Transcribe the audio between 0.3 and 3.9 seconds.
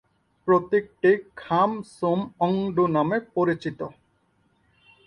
প্রতীকটি "খাম-সুম-অংডু" নামে পরিচিত"।"